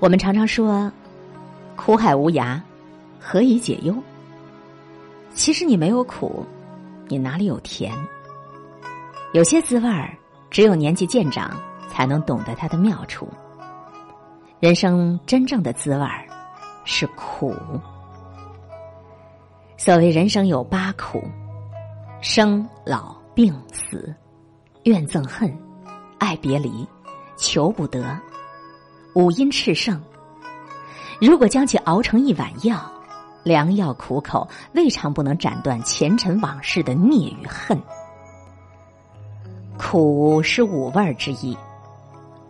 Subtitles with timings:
[0.00, 0.90] 我们常常说
[1.76, 2.58] “苦海无涯，
[3.20, 3.94] 何以解忧”。
[5.34, 6.44] 其实你没有苦，
[7.06, 7.92] 你哪里有甜？
[9.34, 10.16] 有些滋味儿，
[10.50, 11.54] 只有年纪渐长
[11.90, 13.28] 才能懂得它的妙处。
[14.58, 16.24] 人生真正的滋味儿
[16.84, 17.54] 是苦。
[19.76, 21.22] 所谓人生有八苦：
[22.22, 24.14] 生、老、病、死、
[24.84, 25.54] 怨、憎、恨、
[26.18, 26.88] 爱别离、
[27.36, 28.18] 求不得。
[29.14, 30.00] 五阴炽盛，
[31.20, 32.80] 如果将其熬成一碗药，
[33.42, 37.80] 良药苦口，未尝不能斩断前尘往事的孽与恨。
[39.76, 41.56] 苦是五味之一，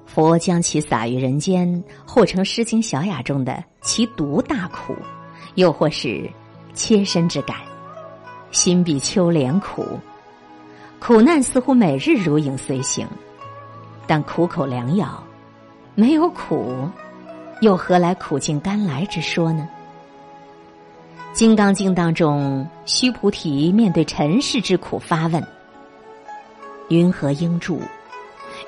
[0.05, 4.95] 佛将其撒于人间，或成《诗经·小雅》中的“其独大苦”，
[5.55, 6.29] 又或是
[6.75, 7.57] 切身之感
[8.53, 9.99] ，“心比秋莲苦”。
[11.01, 13.09] 苦难似乎每日如影随形，
[14.07, 15.23] 但苦口良药。
[15.95, 16.89] 没有苦，
[17.61, 19.69] 又何来苦尽甘来之说呢？
[21.37, 25.45] 《金刚经》当中，须菩提面对尘世之苦发问
[26.89, 27.81] ：“云何应住？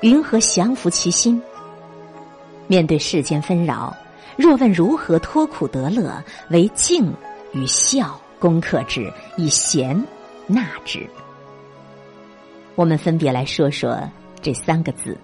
[0.01, 1.41] 云何降伏其心？”
[2.67, 3.95] 面对世间纷扰，
[4.37, 7.11] 若问如何脱苦得乐，为静
[7.51, 10.01] 与孝攻克之，以贤
[10.47, 11.05] 纳之。
[12.75, 13.99] 我们分别来说说
[14.41, 15.17] 这三个字。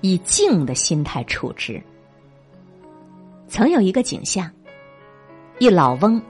[0.00, 1.82] 以静的心态处之。
[3.48, 4.50] 曾有一个景象：
[5.58, 6.20] 一老翁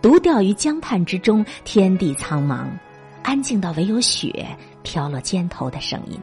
[0.00, 2.66] 独钓于江畔之中，天地苍茫，
[3.22, 4.46] 安静到唯有雪
[4.82, 6.18] 飘落肩头的声音。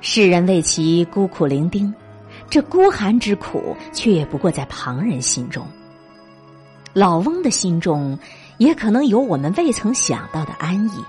[0.00, 1.92] 世人为其孤苦伶仃，
[2.48, 5.66] 这孤寒之苦，却也不过在旁人心中。
[6.92, 8.18] 老翁的心中，
[8.58, 11.04] 也可能有我们未曾想到的安逸。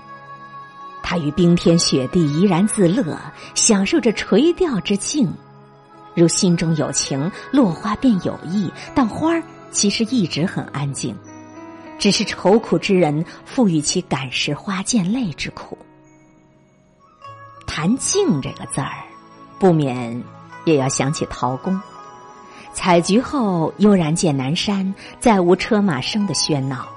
[1.02, 3.18] 他于冰天雪地怡然自乐，
[3.54, 5.30] 享受着垂钓之境，
[6.14, 8.70] 如心中有情，落花便有意。
[8.94, 11.14] 但花儿其实一直很安静，
[11.98, 15.76] 只是愁苦之人赋予其感时花溅泪之苦。
[17.66, 18.92] 谈静这个字儿，
[19.58, 20.22] 不免
[20.64, 21.78] 也要想起陶公。
[22.74, 26.88] 采菊后悠然见南山，再无车马声的喧闹。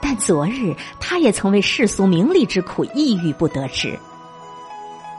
[0.00, 3.98] 但昨日，他也曾为世俗名利之苦抑郁不得志。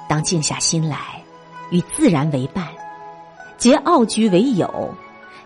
[0.07, 1.21] 当静下心来，
[1.69, 2.67] 与自然为伴，
[3.57, 4.93] 结傲菊为友，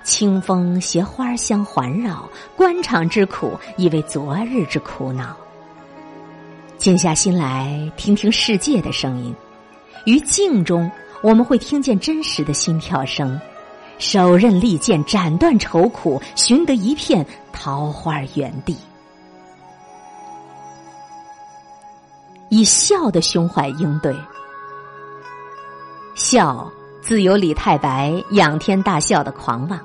[0.03, 5.35] 清风携花香环绕，官场之苦已为昨日之苦恼。
[6.77, 9.33] 静下心来，听听世界的声音，
[10.05, 10.89] 于静中，
[11.21, 13.39] 我们会听见真实的心跳声。
[13.99, 18.75] 手刃利剑，斩断愁苦，寻得一片桃花源地。
[22.55, 24.15] 以孝的胸怀应对，
[26.13, 26.71] 孝
[27.01, 29.79] 自有李太白仰天大笑的狂妄，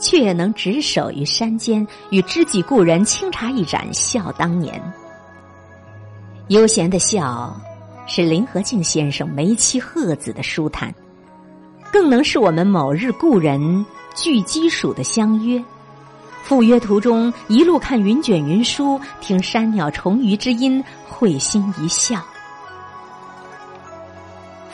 [0.00, 4.82] 却也能执手于山间，与知己故人清茶一盏，笑当年。
[6.48, 7.56] 悠闲的笑，
[8.08, 10.92] 是林和靖先生梅妻鹤子的舒坦，
[11.92, 15.62] 更能是我们某日故人聚鸡黍的相约。
[16.42, 22.20] 赴约途中，一路看云卷云舒，听山鸟虫鱼之音，会心一笑。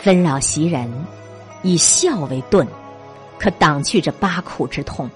[0.00, 0.90] 纷扰袭人，
[1.62, 2.66] 以笑为盾，
[3.38, 5.08] 可挡去这八苦之痛。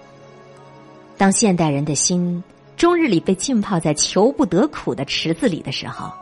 [1.16, 2.42] 当现代人的心
[2.76, 6.12] 终日里被浸泡在求不得苦的池子里的时候，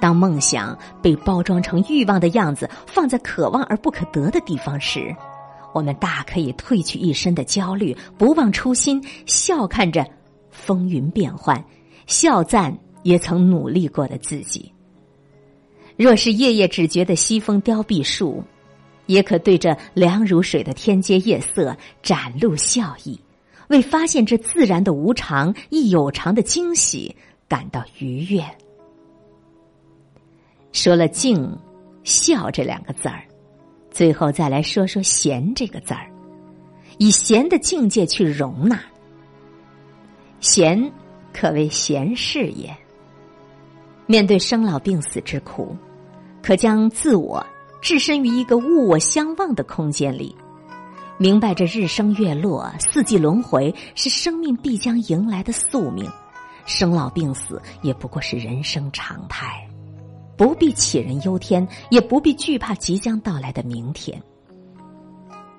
[0.00, 5.14] 当梦想被包装成欲望的样子，放在可望而不可得的地方时。
[5.72, 10.06] 我们大可以褪去一身的焦虑，不忘初心，笑看着
[10.50, 11.64] 风云变幻，
[12.06, 14.72] 笑赞也曾努力过的自己。
[15.96, 18.42] 若是夜夜只觉得西风凋碧树，
[19.06, 23.18] 也可对着凉如水的天阶夜色展露笑意，
[23.68, 27.14] 为发现这自然的无常亦有常的惊喜
[27.48, 28.44] 感到愉悦。
[30.72, 31.58] 说了静、
[32.04, 33.22] 笑这两个字儿。
[33.92, 36.10] 最后再来说说“闲”这个字儿，
[36.98, 38.80] 以闲的境界去容纳。
[40.40, 40.90] 闲，
[41.32, 42.74] 可谓闲事也。
[44.06, 45.76] 面对生老病死之苦，
[46.42, 47.46] 可将自我
[47.80, 50.34] 置身于一个物我相忘的空间里，
[51.18, 56.10] 明白这日升月落、四季轮回是生命必将迎来的宿命，
[56.66, 59.68] 生老病死也不过是人生常态。
[60.36, 64.20] 不必杞人忧天，也不必惧怕即将到来的明天。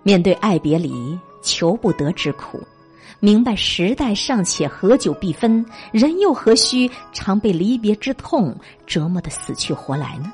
[0.02, 2.60] 面对爱别离、求不得之苦，
[3.20, 8.54] 明白时代尚且，合久必分，人又何须常被离别之痛
[8.86, 10.34] 折磨的死去活来呢？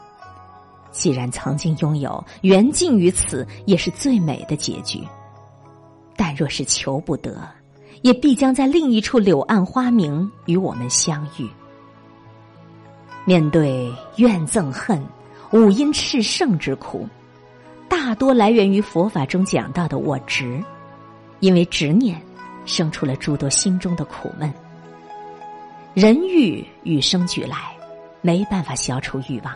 [0.92, 5.04] 既然曾经拥有，缘尽于此，也是最美的结局。
[6.16, 7.48] 但若是求不得，
[8.02, 11.48] 也必将在另一处柳暗花明与我们相遇。
[13.30, 15.00] 面对怨憎恨、
[15.52, 17.08] 五阴炽盛之苦，
[17.88, 20.60] 大多来源于佛法中讲到的我执，
[21.40, 22.20] 因为执念
[22.66, 24.52] 生出了诸多心中的苦闷。
[25.94, 27.72] 人欲与生俱来，
[28.22, 29.56] 没办法消除欲望。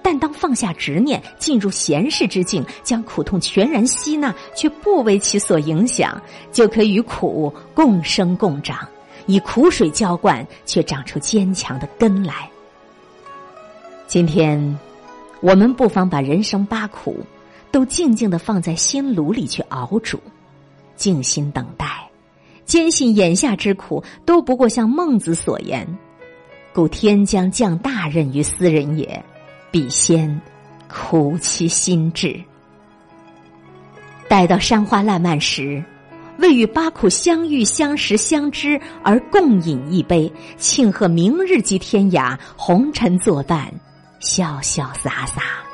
[0.00, 6.18] 但当放下执念，进入闲适之境，将苦痛全然吸纳，却不为其所影响，
[6.50, 8.88] 就可与苦共生共长，
[9.26, 12.48] 以苦水浇灌，却长出坚强的根来。
[14.12, 14.78] 今天，
[15.40, 17.24] 我们不妨把人生八苦，
[17.70, 20.20] 都静静的放在心炉里去熬煮，
[20.96, 21.86] 静心等待，
[22.66, 25.88] 坚信眼下之苦都不过像孟子所言
[26.74, 29.24] ：“故天将降大任于斯人也。”
[29.72, 30.38] 必先
[30.90, 32.38] 苦其心志，
[34.28, 35.82] 待到山花烂漫时，
[36.36, 43.72] 为与八苦相遇、相识、相知而共饮一杯，庆贺明日即天涯，红尘作伴，
[44.22, 45.71] 潇潇洒洒。